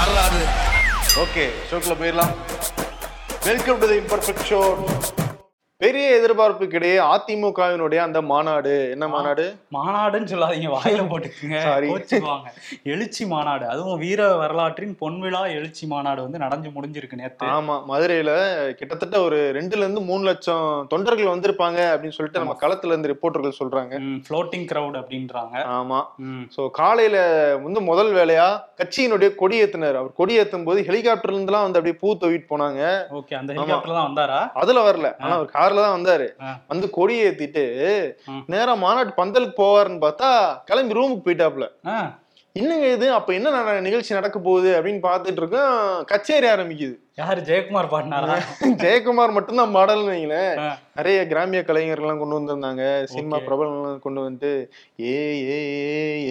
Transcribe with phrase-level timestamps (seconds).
[0.00, 0.42] வரலாறு
[1.22, 2.34] ஓகே ஷோக்குள்ள போயிடலாம்.
[3.48, 4.60] Welcome to the imperfect show
[5.80, 9.44] பெரிய எதிர்பார்ப்புக்கிடையே அதிமுகவினுடைய அந்த மாநாடு என்ன மாநாடு?
[9.76, 11.58] மாநாடுன்னு சொல்லாதீங்க வாயில போட்டுக்குங்க
[12.92, 17.46] எழுச்சி மாநாடு அதுவும் வீர வரலாற்றின் பொன்விழா எழுச்சி மாநாடு வந்து நடந்து முடிஞ்சிருக்கு நேத்து.
[17.56, 18.32] ஆமா மதுரையில
[18.80, 23.94] கிட்டத்தட்ட ஒரு ரெண்டுல இருந்து மூணு லட்சம் தொண்டர்கள் வந்திருப்பாங்க அப்படின்னு சொல்லிட்டு நம்ம களத்துல இருந்து ரிப்போர்ட்டர்கள் சொல்றாங்க.
[24.26, 25.56] ஃப்ளோட்டிங் கிரவுட் அப்படின்றாங்க.
[25.78, 26.02] ஆமா.
[26.56, 27.16] சோ காலையில
[27.64, 28.46] வந்து முதல் வேலையா
[28.82, 32.84] கட்சியினுடைய கொடியேத்தினர் அவர் கொடியேத்தும் போது ஹெலிகாப்டர்ல இருந்துலாம் வந்து அப்படியே பூ தூவிட்டு போனாங்க.
[33.20, 34.40] ஓகே அந்த ஹெலிகாப்டர் தான் வந்தாரா?
[34.62, 35.08] அதுல வரல.
[35.24, 36.26] ஆனா அவர் கார்ல தான் வந்தாரு.
[36.72, 37.64] வந்து கொடி ஏத்திட்டு.
[38.52, 40.30] நேரா மாநாட்டு பந்தலுக்கு போவாருன்னு பார்த்தா
[40.70, 41.66] கிளம்பி ரூமுக்கு போயிட்டாப்ல
[42.56, 43.06] என்னங்க இது?
[43.16, 43.48] அப்ப என்ன
[43.86, 45.74] நிகழ்ச்சி நடக்க போகுது அப்படின்னு பார்த்துட்டு இருக்கோம்
[46.12, 46.94] கச்சேரி ஆரம்பிக்குது.
[47.20, 48.34] யாரு ஜெயக்குமார் பாடினாரா?
[48.82, 50.58] ஜெயக்குமார் மட்டும்தான் மாடல்னு வைங்களேன்.
[50.98, 52.82] நிறைய கிராமிய கலைஞர்கள்லாம் கொண்டு வந்திருந்தாங்க.
[53.12, 53.36] சினிமா.
[53.36, 54.50] பிரபலங்கள்லாம் கொண்டு வந்துட்டு
[55.00, 55.14] ஏ
[55.50, 55.58] ஏ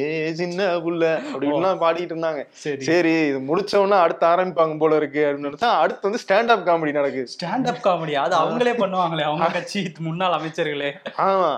[0.02, 2.42] ஏ சின்ன புள்ள அப்படின்லாம் பாடிட்டு இருந்தாங்க.
[2.64, 3.14] சரி.
[3.30, 7.30] இது முடிச்ச உடனே அடுத்து ஆரம்பிப்பாங்க போல இருக்கு அப்படின்னு நினைச்சா அடுத்து வந்து ஸ்டாண்ட் அப் காமெடி நடக்குது.
[7.36, 10.92] ஸ்டாண்ட் அப் காமெடி அது அவங்களே பண்ணுவாங்களே அவங்க கட்சி முன்னாள் அமைச்சர்களே.
[11.28, 11.52] ஆமா.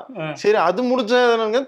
[0.44, 1.16] சரி அது முடிச்ச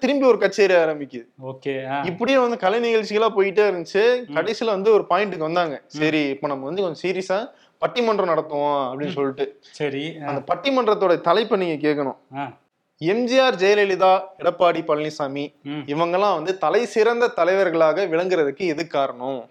[0.04, 1.26] திரும்பி ஒரு கச்சேரி ஆரம்பிக்குது.
[1.52, 4.04] ஓகே இப்படியே வந்து கலை நிகழ்ச்சிகளா போயிட்டே இருந்துச்சு.
[4.38, 5.76] கடைசியில வந்து ஒரு பாயிண்ட்டுக்கு வந்தாங்க.
[6.00, 7.40] சரி இப்போ நம்ம வந்து கொஞ்சம் சீரியஸா
[7.84, 9.46] பட்டிமன்றம் நடத்துவோம் அப்படின்னு சொல்லிட்டு.
[9.62, 12.20] சரி அந்த பட்டிமன்றத்தோட தலைப்பை நீங்க கேட்கணும்
[13.02, 15.46] எம்ஜிஆர் ஜெயலலிதா எடப்பாடி பழனிசாமி.
[15.86, 19.50] இவங்கெல்லாம் வந்து தலை சிறந்த தலைவர்களாக விளங்குறதுக்கு எது காரணம்?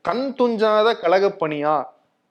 [0.00, 1.84] கண் துஞ்சாத கழகப் பணியா?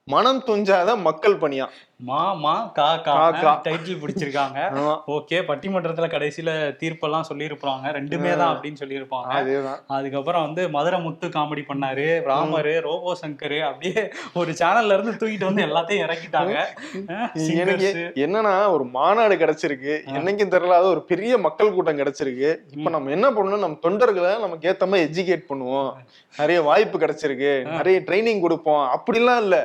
[0.08, 1.66] மனம் துஞ்சாத மக்கள் பணியா?
[1.96, 3.30] மா மா கா கா.
[3.30, 3.50] கா.
[3.64, 4.58] டைட்டில் பிடிச்சிருக்காங்க.
[5.16, 6.50] ஓகே பட்டிமன்றத்துல கடைசியில
[6.80, 7.84] தீர்ப்பெல்லாம் சொல்லியிருப்பாங்க.
[7.92, 9.30] ரெண்டுமே தான் அப்படின்னு சொல்லியிருப்பாங்க.
[9.32, 9.78] அதேதான்.
[9.86, 15.62] அதுக்கப்புறம் வந்து மதுரை முத்து காமெடி பண்ணாரு ராமரு ரோபோ சங்கர் அப்படியே ஒரு சேனல்ல இருந்து தூக்கிட்டு வந்து
[15.62, 16.56] எல்லாத்தையும் இறக்கிட்டாங்க.
[17.56, 17.92] எனக்கு.
[18.16, 19.94] என்னன்னா ஒரு மாநாடு கிடைச்சிருக்கு.
[20.12, 22.50] என்னைக்கும் தெரியலாத ஒரு பெரிய மக்கள் கூட்டம் கிடைச்சிருக்கு.
[22.70, 23.58] இப்ப நம்ம என்ன பண்ணணும்?
[23.58, 25.90] நம்ம தொண்டர்களை நமக்கு ஏத்த மாதிரி எஜுகேட் பண்ணுவோம்.
[26.36, 27.54] நிறைய வாய்ப்பு கிடைச்சிருக்கு.
[27.70, 28.84] நிறைய ட்ரைனிங் கொடுப்போம்.
[28.96, 29.56] அப்படிலாம் இல்ல.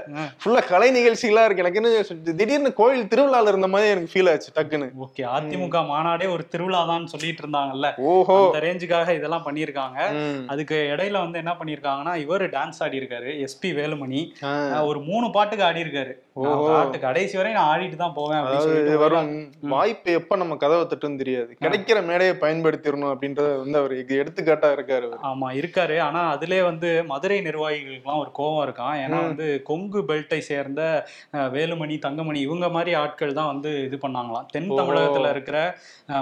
[0.42, 1.64] ஃபுல்லா கலை நிகழ்ச்சிகளா இருக்கு.
[1.66, 4.90] எனக்கு என்ன திடீர்னு கோயில் திருவிழால இருந்த மாதிரி எனக்கு ஃபீல் ஆச்சு டக்குன்னு.
[5.06, 7.90] ஓகே அதிமுக மாநாடே ஒரு திருவிழா தான் சொல்லிட்டு இருந்தாங்கல்ல.
[8.12, 8.38] ஓஹோ.
[8.46, 10.00] அந்த ரேஞ்சுக்காக இதெல்லாம் பண்ணியிருக்காங்க.
[10.54, 14.24] அதுக்கு இடையில வந்து என்ன பண்ணியிருக்காங்கன்னா இவர் டான்ஸ் ஆடி இருக்காரு எஸ்பி வேலுமணி.
[14.92, 16.16] ஒரு மூணு பாட்டுக்கு ஆடி இருக்காரு.
[16.40, 18.44] பாட்டு கடைசி வரை நான் ஆடிட்டு தான் போவேன்
[19.04, 19.30] வரும்.
[19.74, 21.52] வாய்ப்பு எப்ப நம்ம கதவை தட்டுன்னு தெரியாது.
[21.64, 25.08] கிடைக்கிற மேடையை பயன்படுத்திடணும் அப்படின்றத வந்து அவர் எடுத்துக்காட்டா இருக்காரு.
[25.30, 25.96] ஆமா இருக்காரு.
[26.08, 28.96] ஆனா அதுலயே வந்து மதுரை நிர்வாகிகளுக்குலாம் ஒரு கோவம் இருக்கான்.
[29.06, 30.82] ஏன்னா வந்து கொங்கு பெல்ட்டை சேர்ந்த
[31.56, 34.48] வேலுமணி தங்கமணி இவங்க மாதிரி ஆட்கள் தான் வந்து இது பண்ணாங்களாம்.
[34.54, 34.70] தென்.
[34.80, 35.58] தமிழகத்துல இருக்கிற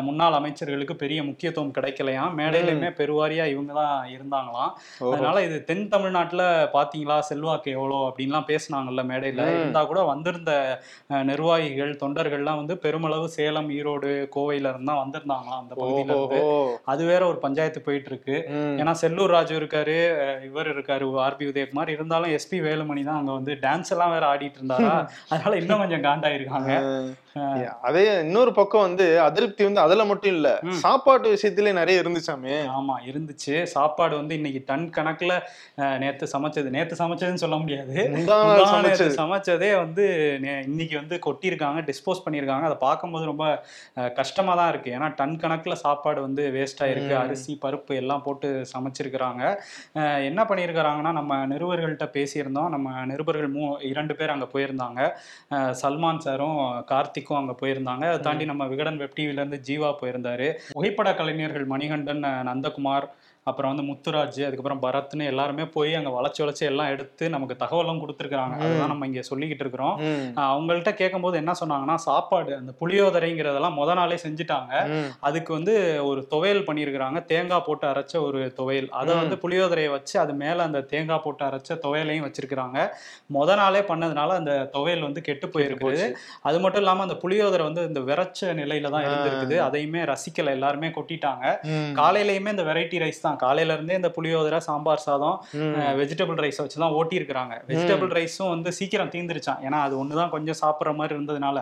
[0.08, 4.72] முன்னாள் அமைச்சர்களுக்கு பெரிய முக்கியத்துவம் கிடைக்கலையாம் மேடையிலுமே பெருவாரியா இவங்க தான் இருந்தாங்களாம்.
[5.12, 6.44] அதனால இது தென் தமிழ்நாட்டுல
[6.76, 9.46] பாத்தீங்களா செல்வாக்கு எவ்வளோ அப்படின்லாம் பேசுனாங்கல்ல மேடையில.
[9.58, 10.52] இருந்தா கூட வந்திருந்த
[11.30, 16.40] நிர்வாகிகள் தொண்டர்கள்லாம் வந்து பெருமளவு சேலம் ஈரோடு கோவையில இருந்து வந்திருந்தாங்களாம் அந்த பகுதியில இருந்து.
[16.94, 18.38] அது வேற ஒரு பஞ்சாயத்து போயிட்டு இருக்கு.
[18.82, 19.98] ஏன்னா செல்லூர் ராஜு இருக்காரு
[20.50, 21.94] இவர் இருக்காரு ஆர்பி உதயகுமார்.
[21.96, 24.94] இருந்தாலும் எஸ்பி வேலுமணி தான் அங்க வந்து டான்ஸ் எல்லாம் வேற ஆடிட்டு இருந்தாரா?
[25.30, 26.72] அதனால இன்னும் கொஞ்சம் காண்டாயிருக்காங்க.
[27.82, 30.60] அதே இன்னொரு பக்கம் வந்து அதிருப்தி வந்து அதுல மட்டும் இல்ல.
[30.72, 33.64] சாப்பாட்டு விஷயத்திலே நிறைய இருந்துச்சாமே ஆமா இருந்துச்சு.
[33.64, 35.40] சாப்பாடு வந்து இன்னைக்கு டன் கணக்குல
[36.00, 36.64] நேத்து சமைச்சது.
[36.64, 38.10] நேத்து சமைச்சதுன்னு சொல்ல முடியாது.
[39.18, 39.76] சமைச்சது.
[39.76, 42.62] வந்து நே- இன்னைக்கு வந்து கொட்டியிருக்காங்க டிஸ்போஸ் பண்ணியிருக்காங்க.
[42.62, 43.64] அதை பார்க்கும்போது ரொம்ப
[44.14, 44.92] கஷ்டமா தான் இருக்கு.
[44.92, 47.16] ஏன்னா டன் கணக்குல சாப்பாடு வந்து வேஸ்ட் ஆயிருக்கு.
[47.18, 49.56] அரிசி பருப்பு எல்லாம் போட்டு சமைச்சிருக்கிறாங்க.
[50.24, 52.70] என்ன பண்ணியிருக்கிறாங்கன்னா நம்ம நிருபர்கள்ட்ட பேசியிருந்தோம்.
[52.70, 55.12] நம்ம நிருபர்கள் மூ இரண்டு பேர் அங்க போயிருந்தாங்க.
[55.56, 56.84] சல்மான் சாரும்
[57.26, 58.04] கார்த்திக்கும் அங்க போயிருந்தாங்க.
[58.08, 60.48] அதை தாண்டி நம்ம விகடன் வெப் டிவில இருந்து ஜீவா போயிருந்தாரு.
[60.72, 63.08] புகைப்பட கலைஞர்கள் மணிகண்டன் நந்தகுமார்
[63.48, 68.56] அப்புறம் வந்து முத்துராஜ் அதுக்கப்புறம் பரத்னு எல்லாருமே போய் அங்க வளைச்சு வளைச்சு எல்லாம் எடுத்து நமக்கு தகவலும் கொடுத்துருக்காங்க
[68.64, 69.96] அதுதான் நம்ம இங்க சொல்லிக்கிட்டு இருக்கிறோம்.
[70.46, 74.72] அவங்கள்ட்ட கேட்கும்போது என்ன சொன்னாங்கன்னா சாப்பாடு அந்த புளியோதரைங்கிறதெல்லாம் முத நாளே செஞ்சுட்டாங்க.
[75.20, 75.74] அதுக்கு வந்து
[76.10, 77.26] ஒரு துவையல் பண்ணியிருக்கிறாங்க.
[77.26, 78.90] தேங்காய் போட்டு அரைச்ச ஒரு துவையல்.
[78.94, 79.14] அதை.
[79.22, 82.80] வந்து புளியோதரையை வச்சு அது மேல அந்த தேங்காய் போட்டு அரைச்ச துவையலையும் வச்சிருக்கிறாங்க.
[83.34, 86.02] முத நாளே பண்ணதுனால அந்த துவையல் வந்து கெட்டு போயிருக்குது.
[86.42, 89.08] அது மட்டும் இல்லாம அந்த புளியோதரை வந்து இந்த விரைச்ச நிலையில தான்.
[89.08, 89.58] இருந்திருக்குது.
[89.68, 90.58] அதையுமே ரசிக்கல.
[90.60, 91.46] எல்லாருமே கொட்டிட்டாங்க.
[92.02, 93.34] காலையிலயுமே இந்த வெரைட்டி ரைஸ் தான்.
[93.42, 95.38] காலையில இருந்தே இந்த புளியோதரை சாம்பார் சாதம்.
[96.00, 100.60] வெஜிடபிள் ரைஸ் வச்சு தான் ஓட்டி இருக்கிறாங்க வெஜிடபிள் ரைஸும் வந்து சீக்கிரம் தீந்துருச்சான் ஏன்னா அது ஒண்ணுதான் கொஞ்சம்
[100.62, 101.58] சாப்பிட்ற மாதிரி இருந்ததுனால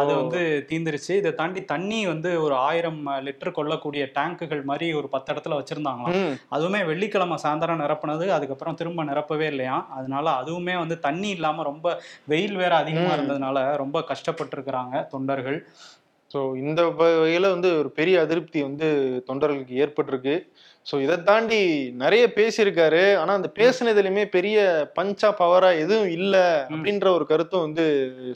[0.00, 1.12] அது வந்து தீந்துருச்சு.
[1.20, 6.18] இதை தாண்டி தண்ணி வந்து ஒரு ஆயிரம் லிட்டர் கொள்ளக்கூடிய டேங்குகள் மாதிரி ஒரு பத்து இடத்துல வச்சிருந்தாங்களாம்.
[6.22, 6.34] ம்.
[6.54, 11.86] அதுவுமே வெள்ளிக்கிழமை சாயந்தரம் நிரப்புனது அதுக்கப்புறம் திரும்ப நிரப்பவே இல்லையாம் அதனால அதுவுமே வந்து தண்ணி இல்லாம ரொம்ப
[12.28, 13.12] வெயில் வேற அதிகமா.
[13.16, 15.58] இருந்ததுனால ரொம்ப கஷ்டப்பட்டிருக்கிறாங்க தொண்டர்கள்.
[16.30, 18.88] ஸோ இந்த வகையில வந்து ஒரு பெரிய அதிருப்தி வந்து
[19.28, 20.34] தொண்டர்களுக்கு ஏற்பட்டிருக்கு.
[20.90, 21.58] சோ இதை தாண்டி
[21.92, 23.16] நிறைய பேசியிருக்காரு.
[23.16, 24.58] ஆனா அந்த பேசுனதுலயுமே பெரிய
[24.98, 26.36] பஞ்சா பவரா எதுவும் இல்ல
[26.70, 27.84] அப்படின்ற ஒரு கருத்தும் வந்து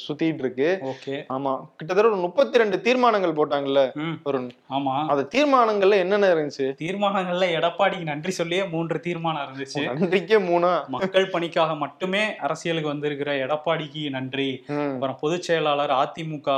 [0.06, 1.15] சுத்திட்டு இருக்கு ஓகே.
[1.37, 1.53] ஆமா.
[1.77, 3.83] கிட்டத்தட்ட ஒரு முப்பத்தி ரெண்டு தீர்மானங்கள் போட்டாங்கல்ல
[4.23, 4.41] ஒரு
[4.71, 4.95] ஆமா.
[5.12, 6.67] அந்த தீர்மானங்கள்ல என்னென்ன இருந்துச்சு?
[6.83, 9.83] தீர்மானங்கள்ல எடப்பாடிக்கு நன்றி சொல்லியே மூன்று தீர்மானம் இருந்துச்சு.
[10.01, 10.73] நன்றிக்கே மூணா?
[10.89, 14.49] மக்கள் பணிக்காக மட்டுமே அரசியலுக்கு வந்திருக்கிற எடப்பாடிக்கு நன்றி.
[14.69, 16.51] அப்புறம் பொதுச் செயலாளர் அதிமுக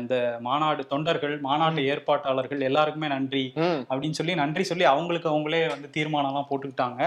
[0.00, 3.44] இந்த மாநாடு தொண்டர்கள் மாநாட்டு ஏற்பாட்டாளர்கள் எல்லாருக்குமே நன்றி.
[3.90, 7.00] அப்படின்னு சொல்லி நன்றி சொல்லி அவங்களுக்கு அவங்களே வந்து தீர்மானம்லாம் போட்டுக்கிட்டாங்க.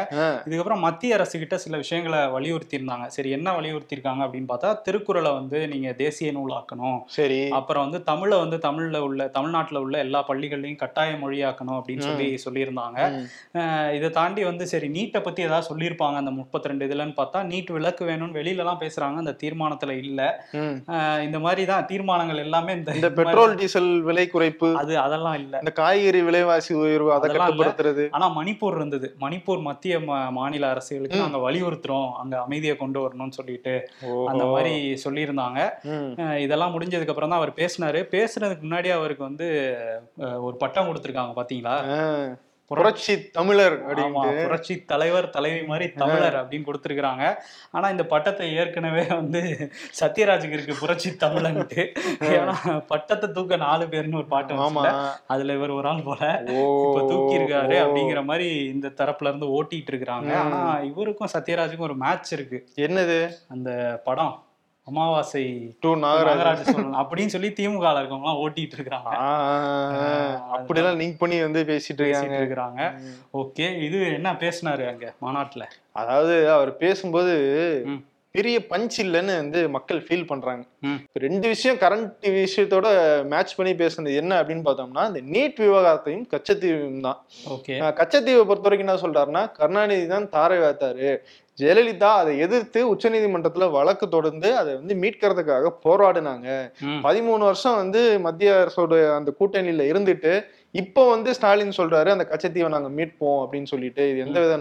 [0.47, 5.59] இதுக்கப்புறம் மத்திய அரசு கிட்ட சில விஷயங்களை வலியுறுத்தி இருந்தாங்க சரி என்ன வலியுறுத்தியிருக்காங்க அப்படின்னு பார்த்தா திருக்குறளை வந்து
[5.73, 6.99] நீங்க தேசிய நூலாக்கணும்.
[7.17, 7.39] சரி.
[7.59, 12.99] அப்புறம் வந்து தமிழை வந்து தமிழ்ல உள்ள தமிழ்நாட்டுல உள்ள எல்லா பள்ளிகள்லையும் கட்டாய மொழியாக்கணும் அப்படின்னு சொல்லி சொல்லியிருந்தாங்க.
[13.97, 18.03] இதை தாண்டி வந்து சரி நீட்டை பத்தி ஏதாவது சொல்லியிருப்பாங்க அந்த முப்பத்தி ரெண்டு இதுலன்னு பார்த்தா நீட் விலக்கு
[18.11, 20.21] வேணும்னு வெளியில எல்லாம் பேசுறாங்க அந்த தீர்மானத்துல இல்ல.
[21.27, 25.53] இந்த மாதிரி தான் தீர்மானங்கள் எல்லாமே இந்த பெட்ரோல் டீசல் விலை குறைப்பு அது அதெல்லாம் இல்ல.
[25.63, 27.25] இந்த காய்கறி விலைவாசி உயர்வு அதை.
[27.37, 28.03] கட்டுப்படுத்துறது.
[28.17, 29.09] ஆனா மணிப்பூர் இருந்தது.
[29.23, 29.99] மணிப்பூர் மத்திய
[30.39, 32.09] மாநில அரசுகளுக்கு நாங்க வலியுறுத்துறோம்.
[32.23, 33.75] அங்க அமைதியை கொண்டு வரணும்னு சொல்லிட்டு
[34.31, 34.43] அந்த.
[34.55, 34.73] மாதிரி
[35.05, 35.59] சொல்லியிருந்தாங்க.
[36.45, 38.01] இதெல்லாம் முடிஞ்சதுக்கு அப்புறம் தான் அவர் பேசினாரு.
[38.15, 39.47] பேசுனதுக்கு முன்னாடி அவருக்கு வந்து
[40.47, 41.77] ஒரு பட்டம் கொடுத்திருக்காங்க பாத்தீங்களா.
[42.67, 43.85] புரட்சி தமிழர்
[44.43, 47.35] புரட்சி தலைவர் தலைவி மாதிரி தமிழர் அப்படின்னு கொடுத்திருக்காங்க
[47.71, 51.93] ஆனா இந்த பட்டத்தை ஏற்கனவே வந்து சத்யராஜுக்கு இருக்கு புரட்சி தமிழன்ட்டு.
[52.19, 55.03] ஏன்னா பட்டத்தை தூக்க நாலு பேர்னு ஒரு பாட்டு ஆமா.
[55.27, 57.77] அதுல இவர் ஒரு ஆள் போல இப்ப தூக்கி இருக்காரு.
[57.83, 60.35] அப்படிங்கிற மாதிரி இந்த தரப்புல இருந்து ஓட்டிட்டு இருக்கிறாங்க.
[60.35, 62.67] ஆனா இவருக்கும் சத்யராஜுக்கும் ஒரு மேட்ச் இருக்கு.
[62.75, 63.29] என்னது?
[63.47, 64.45] அந்த படம்.
[64.89, 65.41] அமாவாசை
[65.83, 66.61] டூ நாகராஜ்.
[66.67, 66.97] சொல்லணும்.
[66.99, 69.09] அப்படின்னு சொல்லி திமுக இருக்கவங்க ஓட்டிட்டு இருக்காங்க.
[70.55, 72.37] அப்படிலாம் லிங்க் பண்ணி வந்து பேசிட்டு இருக்காங்க.
[72.41, 72.81] இருக்கிறாங்க.
[73.41, 75.65] ஓகே இது என்ன பேசினாரு அங்க மாநாட்டுல?
[76.01, 77.33] அதாவது அவர் பேசும்போது.
[78.35, 80.63] பெரிய பஞ்ச் இல்லைன்னு வந்து மக்கள் ஃபீல் பண்றாங்க.
[81.23, 82.87] ரெண்டு விஷயம் கரண்ட் விஷயத்தோட
[83.31, 87.19] மேட்ச் பண்ணி பேசுனது என்ன அப்படின்னு பார்த்தோம்னா இந்த நீட் விவகாரத்தையும் கச்சத்தீவும் தான்
[87.99, 91.09] கச்சத்தீவை பொறுத்த வரைக்கும் என்ன சொல்றாருன்னா கருணாநிதி தான் தாரை வாத்தாரு
[91.59, 96.47] ஜெயலலிதா அதை எதிர்த்து உச்சநீதிமன்றத்துல வழக்கு தொடர்ந்து அதை வந்து மீட்கிறதுக்காக போராடினாங்க.
[97.05, 100.33] பதிமூணு வருஷம் வந்து மத்திய அரசோட அந்த கூட்டணியில இருந்துட்டு
[100.81, 104.55] இப்போ வந்து ஸ்டாலின் சொல்றாரு அந்த கச்சத்தீவை நாங்க மீட்போம் அப்படின்னு சொல்லிட்டு இது எந்த வித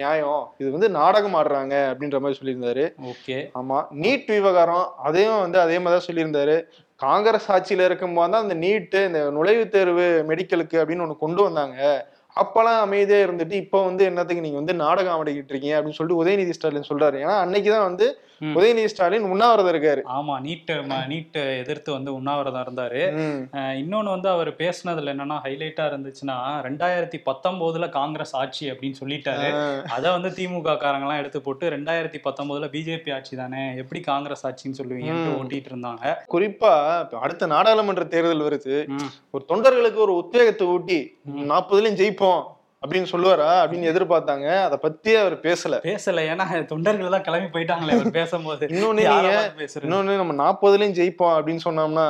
[0.00, 0.42] நியாயம்?
[0.60, 2.84] இது வந்து நாடகம் ஆடுறாங்க அப்படின்ற மாதிரி சொல்லியிருந்தாரு.
[3.12, 3.36] ஓகே.
[3.60, 6.56] ஆமா நீட் விவகாரம் அதையும் வந்து அதே மாதிரி தான் சொல்லியிருந்தாரு.
[7.00, 11.78] காங்கிரஸ் ஆட்சியில இருக்கும்போது தான் அந்த நீட்டு இந்த நுழைவுத் தேர்வு மெடிக்கலுக்கு அப்படின்னு ஒண்ணு கொண்டு வந்தாங்க.
[12.36, 16.88] அப்பெல்லாம் அமைதியாக இருந்துட்டு இப்போ வந்து என்னத்துக்கு நீங்கள் வந்து நாடகம் ஆடிக்கிட்டு இருக்கீங்க அப்படின்னு சொல்லிட்டு உதயநிதி ஸ்டாலின்
[16.88, 18.06] சொல்கிறாரு ஏன்னா அன்னைக்கு தான் வந்து
[18.40, 20.00] உதயநிதி ஸ்டாலின் உண்ணாவிரதம் இருக்காரு.
[20.16, 20.72] ஆமா நீட்
[21.12, 23.02] நீட் எதிர்த்து வந்து உண்ணாவிரதம் இருந்தாரு.
[23.54, 26.36] இன்னொன்னு வந்து அவர் பேசுனதுல என்னன்னா ஹைலைட்டா இருந்துச்சுன்னா
[26.66, 29.48] ரெண்டாயிரத்தி பத்தொன்பதுல காங்கிரஸ் ஆட்சி அப்படின்னு சொல்லிட்டாரு.
[29.88, 34.78] அதை வந்து திமுக காரங்க எல்லாம் எடுத்து போட்டு ரெண்டாயிரத்தி பத்தொன்பதுல பிஜேபி ஆட்சி தானே எப்படி காங்கிரஸ் ஆட்சின்னு
[34.78, 35.38] சொல்லுவீங்கன்னு ம்.
[35.40, 36.14] ஓட்டிட்டு இருந்தாங்க.
[36.32, 36.72] குறிப்பா
[37.20, 38.88] அடுத்த நாடாளுமன்ற தேர்தல் வருது.
[39.30, 42.42] ஒரு தொண்டர்களுக்கு ஒரு உத்வேகத்தை ஊட்டி நாற்பதுலயும் ஜெயிப்போம்.
[42.86, 44.48] அப்படின்னு சொல்லுவாரா அப்படின்னு எதிர்பார்த்தாங்க.
[44.66, 45.80] அதை பத்தி அவர் பேசல.
[45.86, 46.24] பேசல.
[46.32, 48.66] ஏன்னா தொண்டர்கள் தான் கிளம்பி போயிட்டாங்களே அவர் பேசும்போது.
[48.74, 49.04] இன்னொன்னு?
[49.84, 52.06] இன்னொன்னு நம்ம நாற்பதுலயும் ஜெயிப்போம் அப்படின்னு சொன்னோம்னா.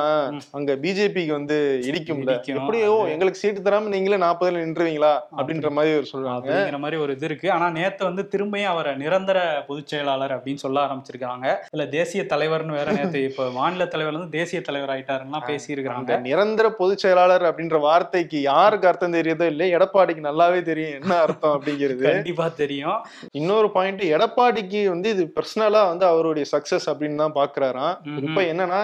[0.59, 1.57] அங்க பிஜேபிக்கு வந்து
[1.89, 2.23] இடிக்கும்.
[2.55, 6.47] எப்படியோ எங்களுக்கு சீட்டு தராம நீங்களே நாற்பதுல நின்றுவீங்களா அப்படின்ற மாதிரி அவர் சொல்றாங்க.
[6.47, 7.51] அப்படிங்கிற மாதிரி ஒரு இது இருக்கு.
[7.57, 9.39] ஆனா நேத்து வந்து திரும்பியும் அவரை நிரந்தர
[9.69, 11.45] பொதுச் செயலாளர் அப்படின்னு சொல்ல ஆரம்பிச்சிருக்காங்க
[11.75, 16.17] இல்ல தேசிய தலைவர்னு வேற நேத்து இப்ப மாநில தலைவர் வந்து தேசிய தலைவர் ஆயிட்டாருன்னா பேசி அந்த இருக்கிறாங்க
[16.27, 22.05] நிரந்தர பொதுச் செயலாளர் அப்படின்ற வார்த்தைக்கு யாருக்கு அர்த்தம் தெரியுதோ இல்லையோ எடப்பாடிக்கு நல்லாவே தெரியும் என்ன அர்த்தம் அப்படிங்கிறது.
[22.09, 22.99] கண்டிப்பா தெரியும்.
[23.41, 27.97] இன்னொரு பாயிண்ட் எடப்பாடிக்கு வந்து இது பர்சனலா வந்து அவருடைய சக்சஸ் அப்படின்னு தான் பாக்குறாராம்.
[28.29, 28.81] இப்ப என்னன்னா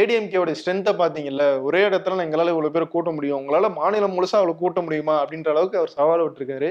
[0.00, 4.80] ஏடிஎம்கேவோட ஸ்ட்ரென்த்தை பாத்தீங்கல்ல ஒரே இடத்துல எங்களால இவ்வளவு பேர் கூட்ட முடியும் உங்களால மாநிலம் முழுசா அவ்வளவு கூட்ட
[4.86, 6.68] முடியுமா அப்படின்ற அளவுக்கு அவர் சவால் விட்டுருக்காரு.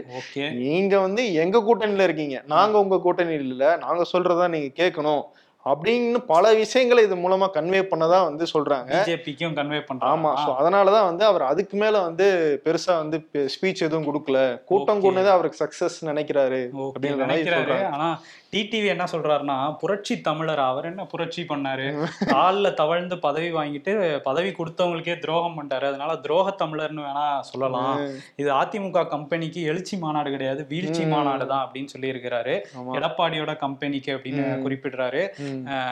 [0.62, 2.38] நீங்க வந்து எங்க கூட்டணியில இருக்கீங்க?
[2.54, 5.24] நாங்க உங்க கூட்டணியில் இல்ல நாங்க சொல்றதா நீங்க கேட்கணும்
[5.66, 8.92] அப்படின்னு பல விஷயங்களை இது மூலமா கன்வே பண்ணதா வந்து சொல்றாங்க.
[8.94, 12.28] பிஜேபிக்கும் கன்வே ஆமா பண்றாங்க சோ அதனாலதான் வந்து அவர் அதுக்கு மேல வந்து
[12.66, 13.20] பெருசா வந்து
[13.56, 14.40] ஸ்பீச் எதுவும் கொடுக்கல.
[14.72, 15.04] கூட்டம்.
[15.04, 17.78] கூடனே அவருக்கு சக்சஸ் நினைக்கிறாரு மாதிரி நினைக்கிறாரு.
[17.92, 18.10] ஆனா
[18.54, 21.88] டிடிவி என்ன சொல்றாருன்னா புரட்சி தமிழர் அவர் என்ன புரட்சி பண்ணாரு?
[22.34, 25.86] கால்ல தவழ்ந்து பதவி வாங்கிட்டு பதவி கொடுத்தவங்களுக்கே துரோகம் பண்ணிட்டாரு.
[25.92, 27.98] அதனால துரோக தமிழர்னு வேணா சொல்லலாம்.
[28.36, 30.66] இது அதிமுக கம்பெனிக்கு எழுச்சி மாநாடு கிடையாது.
[30.70, 31.06] வீழ்ச்சி.
[31.06, 32.94] மாநாடு தான் அப்படின்னு சொல்லி இருக்கிறாரு ஆமா.
[33.00, 34.46] எடப்பாடியோட கம்பெனிக்கு அப்படின்னு.
[34.68, 35.24] குறிப்பிடுறாரு.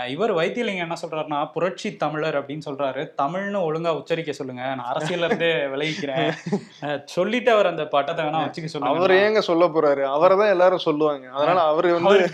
[0.10, 3.02] இவர் வைத்தியலிங்கம் என்ன சொல்றாருன்னா புரட்சி தமிழர் அப்படின்னு சொல்றாரு.
[3.22, 4.76] தமிழ்னு ஒழுங்கா உச்சரிக்க சொல்லுங்க.
[4.76, 6.32] நான் அரசியல்ல இருந்தே விலகிக்கிறேன்.
[6.82, 10.04] அஹ் சொல்லிட்டு அவர் அந்த பட்டத்தை வேணா வச்சுக்க அவர் சொல்லுங்க ஏங்க சொல்ல போறாரு?
[10.04, 11.30] அவரை தான் எல்லாரும் சொல்லுவாங்க.
[11.30, 12.30] அதனால அவரு வந்து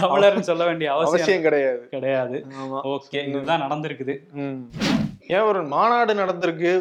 [0.00, 1.88] தமிழர்னு சொல்ல வேண்டிய அவசியம் கிடையாது.
[1.90, 2.46] கிடையாது.
[2.84, 4.16] ஓகே இதுதான் நடந்திருக்குது.
[5.28, 6.72] ஏன் ஒரு மாநாடு நடந்திருக்கு?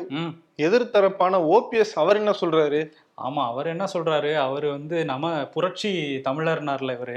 [0.58, 2.80] எதிர்த்தரப்பான ஓபிஎஸ் அவர் என்ன சொல்றாரு?
[3.18, 4.36] ஆமா அவர் என்ன சொல்றாரு?
[4.38, 5.92] அவர் வந்து நம்ம புரட்சி
[6.28, 7.16] தமிழர்னார்ல இவரு.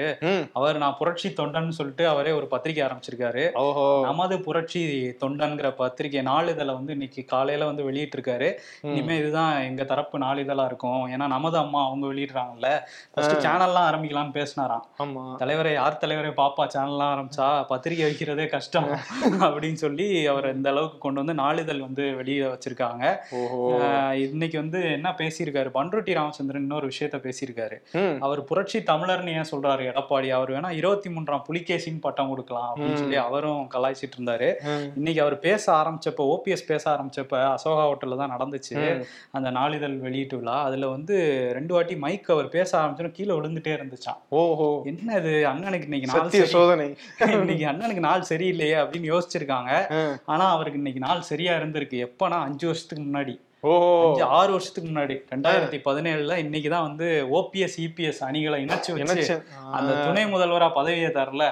[0.52, 3.42] அவர் நான் புரட்சி தொண்டன் சொல்லிட்டு அவரே ஒரு பத்திரிகை ஆரம்பிச்சிருக்காரு.
[3.62, 3.84] ஓஹோ.
[4.02, 4.82] நமது புரட்சி
[5.20, 8.48] தொண்டன்கிற பத்திரிகை நாளிதழை வந்து இன்னைக்கு காலையில வந்து வெளியிட்டிருக்காரு.
[8.82, 8.88] ம்.
[8.90, 11.02] இனிமே இதுதான் எங்க தரப்பு நாளிதழா இருக்கும்.
[11.08, 12.70] ஏன்னா நமது அம்மா அவங்க வெளியிடுறாங்கல்ல.
[13.12, 14.86] ஃபர்ஸ்ட் சேனல்லாம் ஆரம்பிக்கலாம்னு பேசினாராம்.
[15.36, 18.88] தலைவரை யார் தலைவரை பாப்பா சேனல்லாம் ஆரம்பிச்சா பத்திரிகை வைக்கிறதே கஷ்டம்
[19.46, 23.04] அப்படின்னு சொல்லி அவர் இந்த அளவுக்கு கொண்டு வந்து நாளிதழ் வந்து வெளியே வச்சிருக்காங்க.
[24.26, 25.68] இன்னைக்கு வந்து என்ன பேசியிருக்காரு?
[25.90, 27.76] பண்ருட்டி ராமச்சந்திரன் இன்னொரு விஷயத்த பேசியிருக்காரு.
[28.26, 30.28] அவர் புரட்சி தமிழர்னு ஏன் சொல்றாரு எடப்பாடி?
[30.38, 34.48] அவர் வேணா இருபத்தி மூன்றாம் புலிகேசின்னு பட்டம் கொடுக்கலாம் அப்படின்னு சொல்லி அவரும் கலாய்ச்சிட்டு இருந்தாரு.
[34.98, 38.76] இன்னைக்கு அவர் பேச ஆரம்பிச்சப்ப ஓபிஎஸ் பேச ஆரம்பிச்சப்ப அசோகா ஹோட்டல்ல தான் நடந்துச்சு.
[39.38, 40.56] அந்த நாளிதழ் வெளியீட்டு விழா.
[40.68, 41.16] அதுல வந்து
[41.58, 44.68] ரெண்டு வாட்டி மைக் அவர் பேச ஆரம்பிச்சோன்னு கீழே விழுந்துட்டே இருந்துச்சான் ஓஹோ.
[44.92, 45.34] என்ன இது?
[45.52, 46.88] அண்ணனுக்கு இன்னைக்கு நாள் சோதனை.
[47.38, 49.72] இன்னைக்கு அண்ணனுக்கு நாள் சரியில்லையே அப்படின்னு யோசிச்சிருக்காங்க.
[50.32, 51.98] ஆனா அவருக்கு இன்னைக்கு நாள் சரியா இருந்திருக்கு.
[52.08, 53.34] எப்பனா அஞ்சு வருஷத்துக்கு முன்னாடி.
[53.62, 55.14] அஞ்சு ஆறு வருஷத்துக்கு முன்னாடி.
[55.30, 59.34] ரெண்டாயிரத்தி பதினேழுல இன்னைக்குதான் வந்து ஓபிஎஸ் இபிஎஸ் அணிகளை இணைச்சு வச்சு
[59.72, 61.44] அந்த துணை முதல்வரா பதவியை தரல.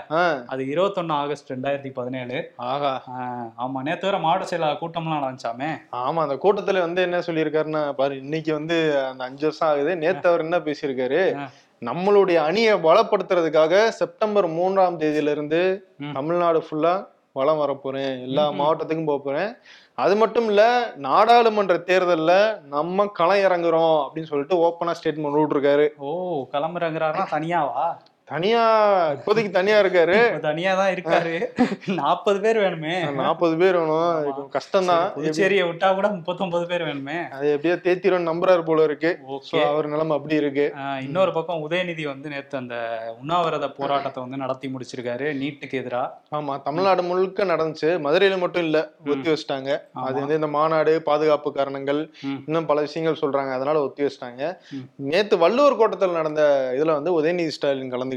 [0.47, 2.53] அது இருபத்தொன்னு ஆகஸ்ட் ரெண்டாயிரத்தி பதினேழு.
[2.57, 5.71] ஆகா ஆஹ் ஆமா நேத்து வர மாவட்ட செயலாளர் கூட்டம்லாம் நடந்துச்சாமே.
[5.93, 9.97] ஆமா அந்த கூட்டத்துல வந்து என்ன சொல்லியிருக்காருன்னா பாரு இன்னைக்கு வந்து அந்த அஞ்சு வருஷம் ஆகுது.
[9.97, 11.23] நேத்து அவர் என்ன பேசியிருக்காரு.
[11.83, 15.61] நம்மளுடைய அணியை பலப்படுத்துறதுக்காக செப்டம்பர் மூன்றாம் தேதியில இருந்து
[15.99, 16.13] ம்.
[16.13, 16.95] தமிழ்நாடு ஃபுல்லா
[17.33, 19.51] வளம் வரப்போறேன் எல்லா மாவட்டத்துக்கும் போக போறேன்.
[19.95, 20.63] அது மட்டும் இல்ல
[20.97, 22.33] நாடாளுமன்ற தேர்தல்ல
[22.69, 26.11] நம்ம களம் இறங்குறோம் அப்படின்னு சொல்லிட்டு ஓப்பனா ஸ்டேட்மெண்ட் விட்டுருக்காரு ஓ
[26.53, 27.85] கிளம்புறங்கிறாருன்னா தனியாவா?
[28.33, 28.63] தனியா
[29.17, 30.17] இப்போதைக்கு தனியா இருக்காரு.
[30.47, 31.35] தனியா தான் இருக்காரு.
[32.01, 32.95] நாற்பது பேர் வேணுமே.
[33.21, 34.11] நாற்பது பேர் வேணும்.
[34.31, 35.05] இது கஷ்டம்தான்.
[35.17, 37.19] புதுச்சேரியை விட்டா கூட முப்பத்தொன்பது பேர் வேணுமே.
[37.37, 39.13] அது எப்படியோ தேத்திரும் நம்புறாரு போல இருக்கு.
[39.69, 40.67] அவர் நிலைமை அப்படி இருக்கு.
[41.07, 42.77] இன்னொரு பக்கம் உதயநிதி வந்து நேத்து அந்த
[43.21, 46.03] உண்ணாவிரத போராட்டத்தை வந்து நடத்தி முடிச்சிருக்காரு நீட்டுக்கு எதிரா.
[46.39, 47.91] ஆமா தமிழ்நாடு முழுக்க நடந்துச்சு.
[48.09, 48.79] மதுரையில மட்டும் இல்ல
[49.15, 49.71] ஒத்தி வச்சிட்டாங்க.
[50.07, 52.03] அது வந்து இந்த மாநாடு பாதுகாப்பு காரணங்கள்.
[52.47, 53.55] இன்னும் பல விஷயங்கள் சொல்றாங்க.
[53.59, 54.53] அதனால ஒத்தி வச்சிட்டாங்க.
[55.11, 56.43] நேத்து வள்ளுவர் கோட்டத்தில் நடந்த
[56.79, 58.17] இதுல வந்து உதயநிதி ஸ்டாலின் கலந்துக்கிட்டாரு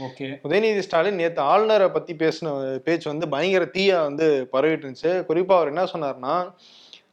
[0.00, 0.40] ஓகே.
[0.44, 5.66] உதயநிதி ஸ்டாலின் நேத்து ஆளுநரை பத்தி பேசின பேச்சு வந்து பயங்கர தீயா வந்து பரவிட்டு இருந்துச்சு குறிப்பா அவர்
[5.66, 6.50] என்ன சொன்னாருன்னா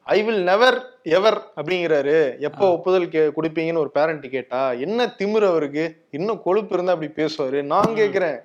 [0.03, 2.39] ஐ வில் நெவர் எவர் அப்படிங்கிறாரு.
[2.39, 6.05] எப்போ ஒப்புதல் கே கொடுப்பீங்கன்னு ஒரு பேரண்ட் கேட்டா என்ன திமிரு அவருக்கு?
[6.09, 7.63] இன்னும் கொழுப்பு இருந்தா அப்படி பேசுவாரு.
[7.63, 8.39] நான் கேக்குறேன்.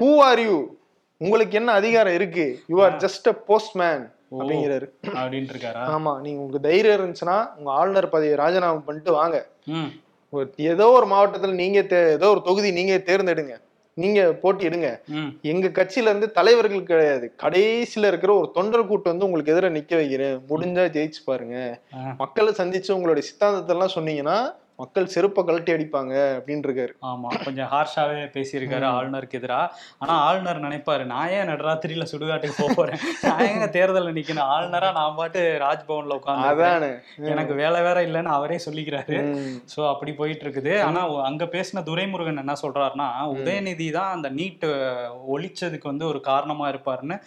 [0.00, 0.74] ஹூ ஆர் யூ
[1.16, 2.60] உங்களுக்கு என்ன அதிகாரம் இருக்கு?
[2.66, 4.14] You are just a postman.
[4.30, 4.86] அப்படிங்கிறாரு.
[5.04, 5.82] அப்படின்ட்டு இருக்காரா?
[5.86, 6.20] ஆமா.
[6.20, 9.44] நீங்க உங்களுக்கு தைரியம் இருந்துச்சுன்னா உங்க ஆளுநர் பதவியை ராஜினாமா பண்ணிட்டு வாங்க.
[10.72, 11.78] ஏதோ ஒரு மாவட்டத்துல நீங்க
[12.16, 13.54] ஏதோ ஒரு தொகுதி நீங்க தேர்ந்தெடுங்க.
[13.96, 14.88] நீங்க போட்டியிடுங்க.
[15.52, 17.26] எங்க கட்சியில இருந்து தலைவர்கள் கிடையாது.
[17.42, 20.36] கடைசியில இருக்கிற ஒரு தொண்டர் கூட்டம் வந்து உங்களுக்கு எதிராக நிக்க வைக்கிறேன்.
[20.50, 21.56] முடிஞ்சா ஜெயிச்சு பாருங்க.
[22.22, 24.38] மக்களை சந்திச்சு உங்களுடைய சித்தாந்தத்தை எல்லாம் சொன்னீங்கன்னா
[24.80, 29.60] மக்கள் செருப்பை கழட்டி அடிப்பாங்க அப்படின்னு இருக்காரு ஆமா கொஞ்சம் ஹார்ஷாவே பேசியிருக்காரு ஆளுநருக்கு எதிரா.
[30.02, 33.00] ஆனா ஆளுநர் நினைப்பாரு நான் ஏன் நடுராத்திரியில சுடுகாட்டுக்கு போக போறேன்?
[33.26, 34.50] நான் ஏங்க தேர்தல்ல நிக்கணும்?
[34.54, 36.90] ஆளுநரா நான் பாட்டு ராஜ்பவன்ல உட்காந்து அதானே.
[37.32, 39.16] எனக்கு வேலை வேற இல்லைன்னு அவரே சொல்லிக்கிறாரு.
[39.74, 44.66] சோ அப்படி போயிட்டு இருக்குது ஆனா அங்க பேசின துரைமுருகன் என்ன சொல்றாருன்னா உதயநிதி தான் அந்த நீட்
[45.36, 47.18] ஒழிச்சதுக்கு வந்து ஒரு காரணமா இருப்பாருன்னு